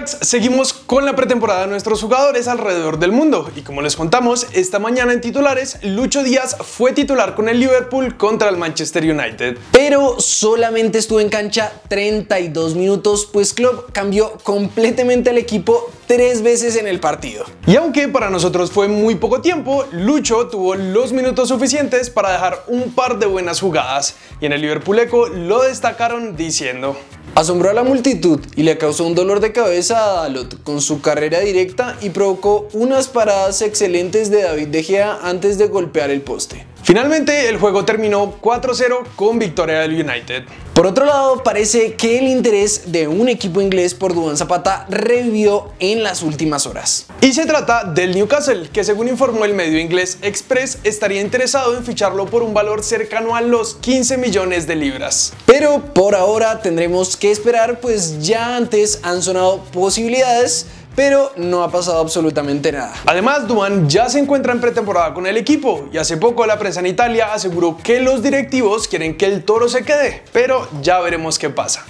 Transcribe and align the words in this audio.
cracks, 0.00 0.18
seguimos 0.22 0.72
con 0.72 1.04
la 1.04 1.14
pretemporada 1.14 1.62
de 1.62 1.66
nuestros 1.68 2.00
jugadores 2.00 2.48
alrededor 2.48 2.98
del 2.98 3.12
mundo 3.12 3.50
y 3.54 3.62
como 3.62 3.82
les 3.82 3.96
contamos, 3.96 4.46
esta 4.52 4.78
mañana 4.78 5.12
en 5.12 5.20
titulares, 5.20 5.78
Lucho 5.82 6.22
Díaz 6.22 6.56
fue 6.60 6.92
titular 6.92 7.34
con 7.34 7.48
el 7.48 7.60
Liverpool 7.60 8.16
contra 8.16 8.48
el 8.48 8.56
Manchester 8.56 9.02
United. 9.04 9.58
Pero 9.72 10.18
solamente 10.20 10.98
estuvo 10.98 11.20
en 11.20 11.28
cancha 11.28 11.72
32 11.88 12.74
minutos, 12.74 13.28
pues 13.30 13.52
Klopp 13.52 13.92
cambió 13.92 14.38
completamente 14.42 15.30
el 15.30 15.38
equipo 15.38 15.90
tres 16.06 16.42
veces 16.42 16.76
en 16.76 16.88
el 16.88 16.98
partido. 16.98 17.44
Y 17.66 17.76
aunque 17.76 18.08
para 18.08 18.30
nosotros 18.30 18.72
fue 18.72 18.88
muy 18.88 19.14
poco 19.14 19.40
tiempo, 19.40 19.84
Lucho 19.92 20.48
tuvo 20.48 20.74
los 20.74 21.12
minutos 21.12 21.48
suficientes 21.48 22.10
para 22.10 22.32
dejar 22.32 22.64
un 22.66 22.92
par 22.92 23.18
de 23.18 23.26
buenas 23.26 23.60
jugadas 23.60 24.16
y 24.40 24.46
en 24.46 24.52
el 24.52 24.60
Liverpool 24.60 24.98
Eco 24.98 25.28
lo 25.28 25.62
destacaron 25.62 26.36
diciendo 26.36 26.96
Asombró 27.40 27.70
a 27.70 27.72
la 27.72 27.84
multitud 27.84 28.38
y 28.54 28.64
le 28.64 28.76
causó 28.76 29.06
un 29.06 29.14
dolor 29.14 29.40
de 29.40 29.50
cabeza 29.50 30.04
a 30.04 30.22
Dalot 30.24 30.62
con 30.62 30.82
su 30.82 31.00
carrera 31.00 31.40
directa 31.40 31.96
y 32.02 32.10
provocó 32.10 32.68
unas 32.74 33.08
paradas 33.08 33.62
excelentes 33.62 34.30
de 34.30 34.42
David 34.42 34.68
De 34.68 34.82
Gea 34.82 35.20
antes 35.22 35.56
de 35.56 35.68
golpear 35.68 36.10
el 36.10 36.20
poste. 36.20 36.66
Finalmente, 36.82 37.48
el 37.48 37.58
juego 37.58 37.84
terminó 37.84 38.40
4-0 38.40 39.06
con 39.16 39.38
victoria 39.38 39.80
del 39.80 39.92
United. 39.92 40.44
Por 40.74 40.86
otro 40.86 41.04
lado, 41.04 41.42
parece 41.42 41.94
que 41.94 42.18
el 42.18 42.26
interés 42.26 42.90
de 42.90 43.06
un 43.06 43.28
equipo 43.28 43.60
inglés 43.60 43.92
por 43.92 44.14
Duván 44.14 44.38
Zapata 44.38 44.86
revivió 44.88 45.68
en 45.78 46.02
las 46.02 46.22
últimas 46.22 46.66
horas. 46.66 47.06
Y 47.20 47.34
se 47.34 47.44
trata 47.44 47.84
del 47.84 48.14
Newcastle, 48.14 48.70
que 48.72 48.82
según 48.82 49.08
informó 49.08 49.44
el 49.44 49.52
medio 49.52 49.78
inglés 49.78 50.18
Express, 50.22 50.78
estaría 50.84 51.20
interesado 51.20 51.76
en 51.76 51.84
ficharlo 51.84 52.26
por 52.26 52.42
un 52.42 52.54
valor 52.54 52.82
cercano 52.82 53.36
a 53.36 53.42
los 53.42 53.74
15 53.74 54.16
millones 54.16 54.66
de 54.66 54.76
libras. 54.76 55.34
Pero 55.44 55.92
por 55.92 56.14
ahora 56.14 56.62
tendremos 56.62 57.16
que 57.16 57.30
esperar, 57.30 57.80
pues 57.80 58.26
ya 58.26 58.56
antes 58.56 59.00
han 59.02 59.22
sonado 59.22 59.62
posibilidades 59.72 60.66
pero 61.00 61.32
no 61.36 61.62
ha 61.62 61.70
pasado 61.70 61.98
absolutamente 61.98 62.70
nada. 62.72 62.92
Además, 63.06 63.48
Duan 63.48 63.88
ya 63.88 64.10
se 64.10 64.18
encuentra 64.18 64.52
en 64.52 64.60
pretemporada 64.60 65.14
con 65.14 65.26
el 65.26 65.38
equipo 65.38 65.88
y 65.90 65.96
hace 65.96 66.18
poco 66.18 66.44
la 66.44 66.58
prensa 66.58 66.80
en 66.80 66.88
Italia 66.88 67.32
aseguró 67.32 67.78
que 67.82 68.00
los 68.00 68.22
directivos 68.22 68.86
quieren 68.86 69.16
que 69.16 69.24
el 69.24 69.42
toro 69.42 69.70
se 69.70 69.82
quede, 69.82 70.22
pero 70.30 70.68
ya 70.82 71.00
veremos 71.00 71.38
qué 71.38 71.48
pasa. 71.48 71.86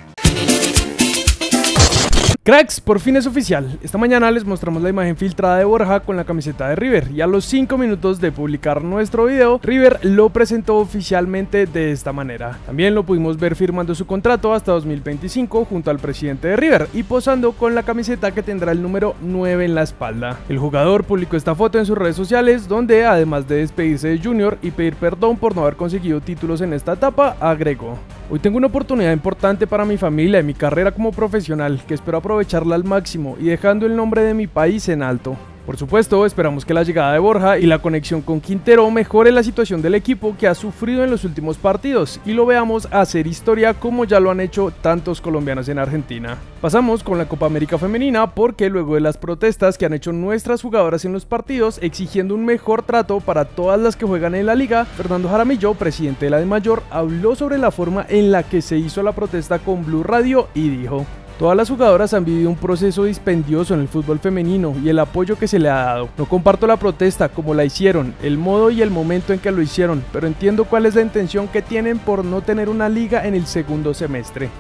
Cracks, 2.50 2.80
por 2.80 2.98
fin 2.98 3.14
es 3.14 3.28
oficial. 3.28 3.78
Esta 3.80 3.96
mañana 3.96 4.28
les 4.28 4.44
mostramos 4.44 4.82
la 4.82 4.88
imagen 4.88 5.16
filtrada 5.16 5.58
de 5.58 5.64
Borja 5.64 6.00
con 6.00 6.16
la 6.16 6.24
camiseta 6.24 6.68
de 6.68 6.74
River 6.74 7.08
y 7.14 7.20
a 7.20 7.28
los 7.28 7.44
5 7.44 7.78
minutos 7.78 8.20
de 8.20 8.32
publicar 8.32 8.82
nuestro 8.82 9.26
video, 9.26 9.60
River 9.62 10.00
lo 10.02 10.30
presentó 10.30 10.78
oficialmente 10.78 11.66
de 11.66 11.92
esta 11.92 12.12
manera. 12.12 12.58
También 12.66 12.96
lo 12.96 13.04
pudimos 13.04 13.38
ver 13.38 13.54
firmando 13.54 13.94
su 13.94 14.04
contrato 14.04 14.52
hasta 14.52 14.72
2025 14.72 15.64
junto 15.64 15.92
al 15.92 16.00
presidente 16.00 16.48
de 16.48 16.56
River 16.56 16.88
y 16.92 17.04
posando 17.04 17.52
con 17.52 17.76
la 17.76 17.84
camiseta 17.84 18.32
que 18.32 18.42
tendrá 18.42 18.72
el 18.72 18.82
número 18.82 19.14
9 19.20 19.66
en 19.66 19.76
la 19.76 19.84
espalda. 19.84 20.40
El 20.48 20.58
jugador 20.58 21.04
publicó 21.04 21.36
esta 21.36 21.54
foto 21.54 21.78
en 21.78 21.86
sus 21.86 21.96
redes 21.96 22.16
sociales 22.16 22.66
donde 22.66 23.04
además 23.04 23.46
de 23.46 23.58
despedirse 23.58 24.08
de 24.08 24.18
Junior 24.18 24.58
y 24.60 24.72
pedir 24.72 24.96
perdón 24.96 25.36
por 25.36 25.54
no 25.54 25.62
haber 25.62 25.76
conseguido 25.76 26.20
títulos 26.20 26.62
en 26.62 26.72
esta 26.72 26.94
etapa, 26.94 27.36
agregó. 27.38 27.96
Hoy 28.32 28.38
tengo 28.38 28.58
una 28.58 28.68
oportunidad 28.68 29.12
importante 29.12 29.66
para 29.66 29.84
mi 29.84 29.96
familia 29.96 30.38
y 30.38 30.44
mi 30.44 30.54
carrera 30.54 30.92
como 30.92 31.10
profesional 31.10 31.82
que 31.84 31.94
espero 31.94 32.18
aprovecharla 32.18 32.76
al 32.76 32.84
máximo 32.84 33.36
y 33.40 33.46
dejando 33.46 33.86
el 33.86 33.96
nombre 33.96 34.22
de 34.22 34.34
mi 34.34 34.46
país 34.46 34.88
en 34.88 35.02
alto. 35.02 35.36
Por 35.66 35.76
supuesto, 35.76 36.24
esperamos 36.24 36.64
que 36.64 36.74
la 36.74 36.82
llegada 36.82 37.12
de 37.12 37.18
Borja 37.18 37.58
y 37.58 37.66
la 37.66 37.80
conexión 37.80 38.22
con 38.22 38.40
Quintero 38.40 38.90
mejore 38.90 39.30
la 39.30 39.42
situación 39.42 39.82
del 39.82 39.94
equipo 39.94 40.34
que 40.38 40.48
ha 40.48 40.54
sufrido 40.54 41.04
en 41.04 41.10
los 41.10 41.24
últimos 41.24 41.58
partidos 41.58 42.18
y 42.24 42.32
lo 42.32 42.46
veamos 42.46 42.88
hacer 42.90 43.26
historia 43.26 43.74
como 43.74 44.04
ya 44.04 44.20
lo 44.20 44.30
han 44.30 44.40
hecho 44.40 44.72
tantos 44.80 45.20
colombianos 45.20 45.68
en 45.68 45.78
Argentina. 45.78 46.38
Pasamos 46.60 47.04
con 47.04 47.18
la 47.18 47.28
Copa 47.28 47.46
América 47.46 47.78
Femenina 47.78 48.34
porque 48.34 48.70
luego 48.70 48.94
de 48.94 49.00
las 49.00 49.18
protestas 49.18 49.78
que 49.78 49.86
han 49.86 49.92
hecho 49.92 50.12
nuestras 50.12 50.62
jugadoras 50.62 51.04
en 51.04 51.12
los 51.12 51.26
partidos 51.26 51.78
exigiendo 51.82 52.34
un 52.34 52.44
mejor 52.44 52.82
trato 52.82 53.20
para 53.20 53.44
todas 53.44 53.78
las 53.78 53.96
que 53.96 54.06
juegan 54.06 54.34
en 54.34 54.46
la 54.46 54.54
liga, 54.54 54.86
Fernando 54.86 55.28
Jaramillo, 55.28 55.74
presidente 55.74 56.26
de 56.26 56.30
la 56.30 56.38
de 56.38 56.46
Mayor, 56.46 56.82
habló 56.90 57.34
sobre 57.34 57.58
la 57.58 57.70
forma 57.70 58.06
en 58.08 58.32
la 58.32 58.42
que 58.42 58.62
se 58.62 58.78
hizo 58.78 59.02
la 59.02 59.12
protesta 59.12 59.58
con 59.58 59.84
Blue 59.84 60.02
Radio 60.02 60.48
y 60.54 60.68
dijo 60.68 61.06
Todas 61.40 61.56
las 61.56 61.70
jugadoras 61.70 62.12
han 62.12 62.26
vivido 62.26 62.50
un 62.50 62.56
proceso 62.56 63.04
dispendioso 63.04 63.72
en 63.72 63.80
el 63.80 63.88
fútbol 63.88 64.18
femenino 64.18 64.76
y 64.84 64.90
el 64.90 64.98
apoyo 64.98 65.38
que 65.38 65.48
se 65.48 65.58
le 65.58 65.70
ha 65.70 65.84
dado. 65.84 66.10
No 66.18 66.26
comparto 66.26 66.66
la 66.66 66.76
protesta 66.76 67.30
como 67.30 67.54
la 67.54 67.64
hicieron, 67.64 68.14
el 68.22 68.36
modo 68.36 68.70
y 68.70 68.82
el 68.82 68.90
momento 68.90 69.32
en 69.32 69.38
que 69.38 69.50
lo 69.50 69.62
hicieron, 69.62 70.04
pero 70.12 70.26
entiendo 70.26 70.66
cuál 70.66 70.84
es 70.84 70.96
la 70.96 71.00
intención 71.00 71.48
que 71.48 71.62
tienen 71.62 71.98
por 71.98 72.26
no 72.26 72.42
tener 72.42 72.68
una 72.68 72.90
liga 72.90 73.26
en 73.26 73.34
el 73.34 73.46
segundo 73.46 73.94
semestre. 73.94 74.50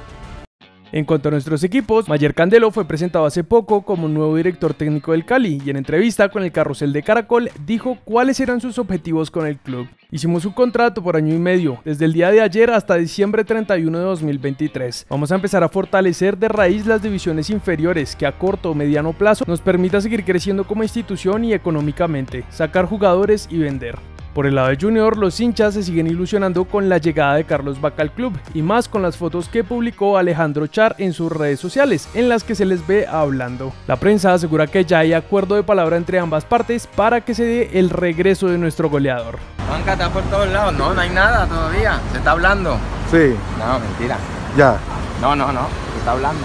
En 0.92 1.04
cuanto 1.04 1.28
a 1.28 1.32
nuestros 1.32 1.62
equipos, 1.62 2.08
Mayer 2.08 2.34
Candelo 2.34 2.72
fue 2.72 2.84
presentado 2.84 3.24
hace 3.24 3.44
poco 3.44 3.82
como 3.82 4.08
nuevo 4.08 4.36
director 4.36 4.74
técnico 4.74 5.12
del 5.12 5.24
Cali 5.24 5.62
y 5.64 5.70
en 5.70 5.76
entrevista 5.76 6.28
con 6.30 6.42
el 6.42 6.50
Carrusel 6.50 6.92
de 6.92 7.04
Caracol 7.04 7.48
dijo 7.64 7.98
cuáles 8.04 8.40
eran 8.40 8.60
sus 8.60 8.76
objetivos 8.76 9.30
con 9.30 9.46
el 9.46 9.56
club. 9.56 9.86
Hicimos 10.10 10.44
un 10.44 10.52
contrato 10.52 11.00
por 11.00 11.14
año 11.14 11.32
y 11.32 11.38
medio, 11.38 11.80
desde 11.84 12.06
el 12.06 12.12
día 12.12 12.32
de 12.32 12.40
ayer 12.40 12.70
hasta 12.70 12.96
diciembre 12.96 13.44
31 13.44 13.96
de 13.96 14.04
2023. 14.04 15.06
Vamos 15.08 15.30
a 15.30 15.36
empezar 15.36 15.62
a 15.62 15.68
fortalecer 15.68 16.36
de 16.36 16.48
raíz 16.48 16.84
las 16.86 17.00
divisiones 17.00 17.50
inferiores 17.50 18.16
que 18.16 18.26
a 18.26 18.36
corto 18.36 18.72
o 18.72 18.74
mediano 18.74 19.12
plazo 19.12 19.44
nos 19.46 19.60
permita 19.60 20.00
seguir 20.00 20.24
creciendo 20.24 20.64
como 20.64 20.82
institución 20.82 21.44
y 21.44 21.52
económicamente, 21.52 22.42
sacar 22.50 22.86
jugadores 22.86 23.46
y 23.48 23.58
vender. 23.58 23.96
Por 24.34 24.46
el 24.46 24.54
lado 24.54 24.68
de 24.68 24.78
Junior, 24.80 25.16
los 25.16 25.40
hinchas 25.40 25.74
se 25.74 25.82
siguen 25.82 26.06
ilusionando 26.06 26.64
con 26.64 26.88
la 26.88 26.98
llegada 26.98 27.34
de 27.34 27.44
Carlos 27.44 27.80
Vaca 27.80 28.02
al 28.02 28.12
club 28.12 28.38
y 28.54 28.62
más 28.62 28.88
con 28.88 29.02
las 29.02 29.16
fotos 29.16 29.48
que 29.48 29.64
publicó 29.64 30.16
Alejandro 30.16 30.68
Char 30.68 30.94
en 30.98 31.12
sus 31.12 31.32
redes 31.32 31.58
sociales, 31.58 32.08
en 32.14 32.28
las 32.28 32.44
que 32.44 32.54
se 32.54 32.64
les 32.64 32.86
ve 32.86 33.08
hablando. 33.08 33.72
La 33.88 33.96
prensa 33.96 34.32
asegura 34.32 34.68
que 34.68 34.84
ya 34.84 35.00
hay 35.00 35.14
acuerdo 35.14 35.56
de 35.56 35.64
palabra 35.64 35.96
entre 35.96 36.20
ambas 36.20 36.44
partes 36.44 36.86
para 36.86 37.22
que 37.22 37.34
se 37.34 37.44
dé 37.44 37.70
el 37.74 37.90
regreso 37.90 38.46
de 38.46 38.58
nuestro 38.58 38.88
goleador. 38.88 39.38
Banca 39.68 39.94
está 39.94 40.08
por 40.10 40.22
todos 40.24 40.48
lados, 40.48 40.74
no, 40.74 40.94
no 40.94 41.00
hay 41.00 41.10
nada 41.10 41.46
todavía, 41.46 42.00
se 42.12 42.18
está 42.18 42.30
hablando. 42.30 42.76
Sí. 43.10 43.34
No, 43.58 43.80
mentira. 43.80 44.16
Ya. 44.56 44.78
No, 45.20 45.34
no, 45.34 45.52
no, 45.52 45.66
se 45.92 45.98
está 45.98 46.12
hablando. 46.12 46.42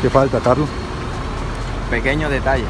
¿Qué 0.00 0.08
falta, 0.08 0.40
Carlos? 0.40 0.68
Pequeño 1.90 2.30
detalle. 2.30 2.64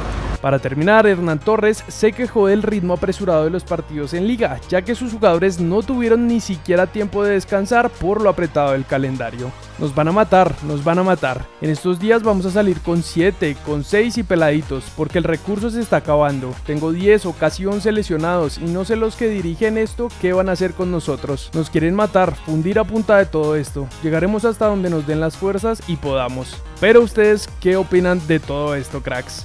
Para 0.47 0.61
terminar, 0.61 1.09
Hernán 1.09 1.41
Torres 1.41 1.83
se 1.89 2.13
quejó 2.13 2.47
del 2.47 2.63
ritmo 2.63 2.95
apresurado 2.95 3.43
de 3.43 3.51
los 3.51 3.65
partidos 3.65 4.15
en 4.15 4.29
liga, 4.29 4.61
ya 4.69 4.81
que 4.81 4.95
sus 4.95 5.13
jugadores 5.13 5.59
no 5.59 5.83
tuvieron 5.83 6.29
ni 6.29 6.39
siquiera 6.39 6.87
tiempo 6.87 7.25
de 7.25 7.33
descansar 7.33 7.91
por 7.91 8.21
lo 8.21 8.31
apretado 8.31 8.71
del 8.71 8.87
calendario. 8.87 9.51
Nos 9.81 9.93
van 9.93 10.07
a 10.07 10.13
matar, 10.13 10.55
nos 10.63 10.85
van 10.85 11.01
a 11.01 11.03
matar. 11.03 11.45
En 11.61 11.71
estos 11.71 11.99
días 11.99 12.23
vamos 12.23 12.47
a 12.47 12.53
salir 12.53 12.81
con 12.81 13.03
7, 13.03 13.57
con 13.67 13.83
6 13.83 14.19
y 14.19 14.23
peladitos, 14.23 14.85
porque 14.97 15.19
el 15.19 15.25
recurso 15.25 15.69
se 15.69 15.81
está 15.81 15.97
acabando. 15.97 16.55
Tengo 16.65 16.93
10 16.93 17.27
o 17.27 17.33
casi 17.33 17.67
11 17.67 17.91
lesionados 17.91 18.59
y 18.59 18.67
no 18.67 18.85
sé 18.85 18.95
los 18.95 19.17
que 19.17 19.29
dirigen 19.29 19.77
esto 19.77 20.07
qué 20.21 20.33
van 20.33 20.49
a 20.49 20.53
hacer 20.53 20.75
con 20.75 20.93
nosotros. 20.93 21.51
Nos 21.55 21.71
quieren 21.71 21.97
matar, 21.97 22.37
fundir 22.37 22.79
a 22.79 22.85
punta 22.85 23.17
de 23.19 23.27
todo 23.27 23.57
esto. 23.57 23.89
Llegaremos 24.01 24.45
hasta 24.45 24.67
donde 24.67 24.91
nos 24.91 25.09
den 25.09 25.19
las 25.19 25.37
fuerzas 25.37 25.83
y 25.89 25.97
podamos. 25.97 26.63
Pero 26.81 27.01
ustedes, 27.01 27.49
¿qué 27.61 27.75
opinan 27.75 28.25
de 28.29 28.39
todo 28.39 28.77
esto, 28.77 29.03
cracks? 29.03 29.45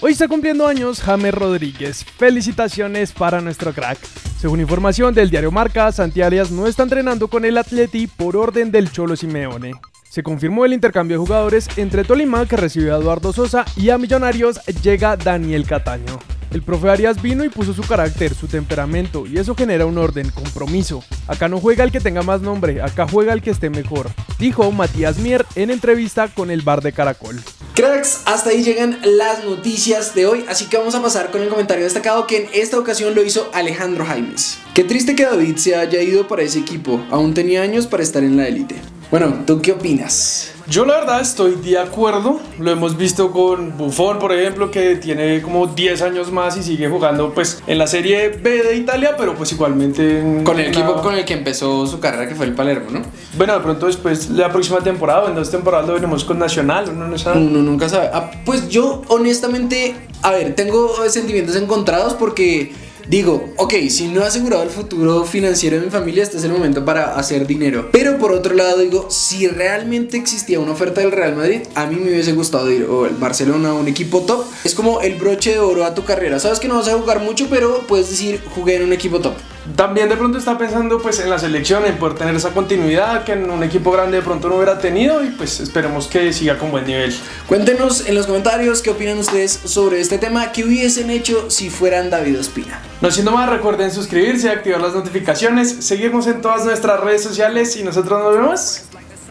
Hoy 0.00 0.12
está 0.12 0.28
cumpliendo 0.28 0.64
años 0.64 1.00
James 1.00 1.34
Rodríguez. 1.34 2.04
Felicitaciones 2.04 3.10
para 3.10 3.40
nuestro 3.40 3.72
crack. 3.72 3.98
Según 4.40 4.60
información 4.60 5.12
del 5.12 5.28
diario 5.28 5.50
Marca, 5.50 5.90
Santi 5.90 6.22
Arias 6.22 6.52
no 6.52 6.68
está 6.68 6.84
entrenando 6.84 7.26
con 7.26 7.44
el 7.44 7.58
Atleti 7.58 8.06
por 8.06 8.36
orden 8.36 8.70
del 8.70 8.92
Cholo 8.92 9.16
Simeone. 9.16 9.72
Se 10.08 10.22
confirmó 10.22 10.64
el 10.64 10.72
intercambio 10.72 11.16
de 11.18 11.26
jugadores 11.26 11.66
entre 11.76 12.04
Tolima, 12.04 12.46
que 12.46 12.56
recibió 12.56 12.94
a 12.94 13.00
Eduardo 13.00 13.32
Sosa, 13.32 13.64
y 13.74 13.90
a 13.90 13.98
Millonarios 13.98 14.64
llega 14.82 15.16
Daniel 15.16 15.66
Cataño. 15.66 16.20
El 16.52 16.62
profe 16.62 16.90
Arias 16.90 17.20
vino 17.20 17.42
y 17.42 17.48
puso 17.48 17.74
su 17.74 17.82
carácter, 17.82 18.34
su 18.34 18.46
temperamento, 18.46 19.26
y 19.26 19.38
eso 19.38 19.56
genera 19.56 19.84
un 19.84 19.98
orden, 19.98 20.30
compromiso. 20.30 21.02
Acá 21.26 21.48
no 21.48 21.58
juega 21.58 21.82
el 21.82 21.90
que 21.90 22.00
tenga 22.00 22.22
más 22.22 22.40
nombre, 22.40 22.82
acá 22.82 23.08
juega 23.10 23.32
el 23.32 23.42
que 23.42 23.50
esté 23.50 23.68
mejor, 23.68 24.10
dijo 24.38 24.70
Matías 24.70 25.18
Mier 25.18 25.44
en 25.56 25.70
entrevista 25.70 26.28
con 26.28 26.52
el 26.52 26.62
bar 26.62 26.82
de 26.82 26.92
Caracol. 26.92 27.40
Cracks, 27.78 28.22
hasta 28.24 28.50
ahí 28.50 28.64
llegan 28.64 28.98
las 29.04 29.44
noticias 29.44 30.12
de 30.12 30.26
hoy, 30.26 30.44
así 30.48 30.66
que 30.66 30.76
vamos 30.76 30.96
a 30.96 31.00
pasar 31.00 31.30
con 31.30 31.42
el 31.42 31.48
comentario 31.48 31.84
destacado 31.84 32.26
que 32.26 32.38
en 32.38 32.48
esta 32.52 32.76
ocasión 32.76 33.14
lo 33.14 33.22
hizo 33.22 33.52
Alejandro 33.54 34.04
Jaimes. 34.04 34.58
Qué 34.74 34.82
triste 34.82 35.14
que 35.14 35.22
David 35.22 35.58
se 35.58 35.76
haya 35.76 36.02
ido 36.02 36.26
para 36.26 36.42
ese 36.42 36.58
equipo, 36.58 37.00
aún 37.08 37.34
tenía 37.34 37.62
años 37.62 37.86
para 37.86 38.02
estar 38.02 38.24
en 38.24 38.36
la 38.36 38.48
élite. 38.48 38.74
Bueno, 39.10 39.38
¿tú 39.46 39.62
qué 39.62 39.72
opinas? 39.72 40.52
Yo 40.68 40.84
la 40.84 41.00
verdad 41.00 41.22
estoy 41.22 41.54
de 41.54 41.78
acuerdo. 41.78 42.40
Lo 42.58 42.70
hemos 42.70 42.98
visto 42.98 43.30
con 43.30 43.78
Buffon, 43.78 44.18
por 44.18 44.34
ejemplo, 44.34 44.70
que 44.70 44.96
tiene 44.96 45.40
como 45.40 45.66
10 45.66 46.02
años 46.02 46.30
más 46.30 46.58
y 46.58 46.62
sigue 46.62 46.90
jugando 46.90 47.32
pues 47.32 47.62
en 47.66 47.78
la 47.78 47.86
Serie 47.86 48.28
B 48.28 48.62
de 48.62 48.76
Italia, 48.76 49.14
pero 49.16 49.34
pues 49.34 49.50
igualmente 49.52 50.42
con 50.44 50.60
el 50.60 50.66
equipo 50.66 51.00
con 51.00 51.14
el 51.14 51.24
que 51.24 51.32
empezó 51.32 51.86
su 51.86 52.00
carrera 52.00 52.28
que 52.28 52.34
fue 52.34 52.44
el 52.44 52.54
Palermo, 52.54 52.90
¿no? 52.90 53.00
Bueno, 53.38 53.54
de 53.54 53.60
pronto 53.60 53.86
después 53.86 54.28
la 54.28 54.52
próxima 54.52 54.80
temporada, 54.80 55.30
en 55.30 55.36
dos 55.36 55.50
temporadas 55.50 55.86
lo 55.86 55.94
veremos 55.94 56.24
con 56.24 56.38
Nacional, 56.38 56.90
uno 56.94 57.08
no 57.08 57.16
sabe. 57.16 57.38
Uno 57.40 57.62
nunca 57.62 57.88
sabe. 57.88 58.10
Ah, 58.12 58.30
pues 58.44 58.68
yo 58.68 59.00
honestamente, 59.08 59.96
a 60.20 60.32
ver, 60.32 60.54
tengo 60.54 60.94
sentimientos 61.08 61.56
encontrados 61.56 62.12
porque 62.12 62.74
Digo, 63.08 63.54
ok, 63.56 63.72
si 63.88 64.08
no 64.08 64.20
he 64.20 64.26
asegurado 64.26 64.62
el 64.62 64.68
futuro 64.68 65.24
financiero 65.24 65.78
de 65.78 65.86
mi 65.86 65.90
familia, 65.90 66.22
este 66.22 66.36
es 66.36 66.44
el 66.44 66.52
momento 66.52 66.84
para 66.84 67.14
hacer 67.14 67.46
dinero. 67.46 67.88
Pero 67.90 68.18
por 68.18 68.32
otro 68.32 68.54
lado, 68.54 68.80
digo, 68.80 69.06
si 69.08 69.48
realmente 69.48 70.18
existía 70.18 70.60
una 70.60 70.72
oferta 70.72 71.00
del 71.00 71.10
Real 71.10 71.34
Madrid, 71.34 71.60
a 71.74 71.86
mí 71.86 71.96
me 71.96 72.10
hubiese 72.10 72.34
gustado 72.34 72.70
ir 72.70 72.84
o 72.84 73.06
el 73.06 73.14
Barcelona, 73.14 73.72
un 73.72 73.88
equipo 73.88 74.20
top. 74.20 74.44
Es 74.62 74.74
como 74.74 75.00
el 75.00 75.14
broche 75.14 75.52
de 75.52 75.58
oro 75.58 75.86
a 75.86 75.94
tu 75.94 76.04
carrera. 76.04 76.38
Sabes 76.38 76.60
que 76.60 76.68
no 76.68 76.74
vas 76.74 76.88
a 76.88 76.98
jugar 76.98 77.20
mucho, 77.20 77.46
pero 77.48 77.86
puedes 77.86 78.10
decir, 78.10 78.42
jugué 78.54 78.76
en 78.76 78.82
un 78.82 78.92
equipo 78.92 79.20
top. 79.20 79.32
También 79.76 80.08
de 80.08 80.16
pronto 80.16 80.38
está 80.38 80.56
pensando 80.56 81.00
pues 81.00 81.20
en 81.20 81.30
la 81.30 81.38
selección, 81.38 81.84
en 81.84 81.96
poder 81.98 82.16
tener 82.16 82.34
esa 82.34 82.50
continuidad 82.50 83.24
que 83.24 83.32
en 83.32 83.50
un 83.50 83.62
equipo 83.62 83.90
grande 83.90 84.18
de 84.18 84.22
pronto 84.22 84.48
no 84.48 84.56
hubiera 84.56 84.78
tenido 84.78 85.24
y 85.24 85.28
pues 85.30 85.60
esperemos 85.60 86.06
que 86.06 86.32
siga 86.32 86.58
con 86.58 86.70
buen 86.70 86.86
nivel. 86.86 87.14
Cuéntenos 87.46 88.06
en 88.06 88.14
los 88.14 88.26
comentarios 88.26 88.82
qué 88.82 88.90
opinan 88.90 89.18
ustedes 89.18 89.52
sobre 89.64 90.00
este 90.00 90.18
tema, 90.18 90.52
qué 90.52 90.64
hubiesen 90.64 91.10
hecho 91.10 91.50
si 91.50 91.70
fueran 91.70 92.10
David 92.10 92.40
Ospina. 92.40 92.80
No 93.00 93.10
siendo 93.10 93.32
más, 93.32 93.48
recuerden 93.48 93.90
suscribirse, 93.90 94.50
activar 94.50 94.80
las 94.80 94.94
notificaciones, 94.94 95.76
seguirnos 95.80 96.26
en 96.26 96.40
todas 96.40 96.64
nuestras 96.64 97.00
redes 97.00 97.22
sociales 97.22 97.76
y 97.76 97.84
nosotros 97.84 98.22
nos 98.22 98.34
vemos 98.34 98.82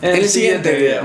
en, 0.02 0.16
el 0.16 0.30
siguiente 0.30 0.74
video. 0.74 1.04